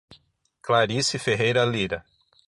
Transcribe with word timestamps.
Clarice 0.63 1.19
Ferreira 1.19 1.63
Lyra 1.63 2.03